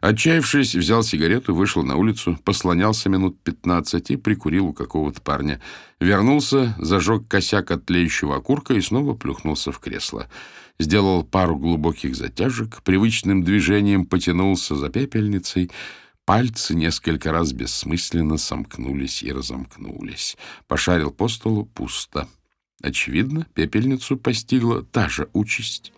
Отчаявшись, 0.00 0.74
взял 0.74 1.02
сигарету, 1.02 1.54
вышел 1.54 1.82
на 1.82 1.96
улицу, 1.96 2.38
послонялся 2.44 3.08
минут 3.08 3.40
пятнадцать 3.42 4.10
и 4.10 4.16
прикурил 4.16 4.66
у 4.66 4.72
какого-то 4.72 5.20
парня. 5.20 5.60
Вернулся, 6.00 6.74
зажег 6.78 7.26
косяк 7.28 7.70
от 7.70 7.86
тлеющего 7.86 8.36
окурка 8.36 8.74
и 8.74 8.80
снова 8.80 9.14
плюхнулся 9.14 9.72
в 9.72 9.78
кресло. 9.78 10.28
Сделал 10.78 11.24
пару 11.24 11.56
глубоких 11.56 12.14
затяжек, 12.14 12.82
привычным 12.82 13.42
движением 13.42 14.06
потянулся 14.06 14.76
за 14.76 14.90
пепельницей. 14.90 15.70
Пальцы 16.26 16.74
несколько 16.74 17.32
раз 17.32 17.52
бессмысленно 17.52 18.36
сомкнулись 18.36 19.22
и 19.22 19.32
разомкнулись. 19.32 20.36
Пошарил 20.66 21.12
по 21.12 21.28
столу— 21.28 21.64
пусто. 21.74 22.28
Очевидно, 22.82 23.46
пепельницу 23.54 24.16
постигла 24.16 24.82
та 24.82 25.08
же 25.08 25.28
участь 25.32 25.92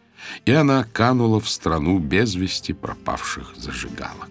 и 0.44 0.52
она 0.52 0.84
канула 0.84 1.40
в 1.40 1.48
страну 1.48 1.98
без 1.98 2.34
вести 2.34 2.72
пропавших 2.72 3.54
зажигалок. 3.56 4.30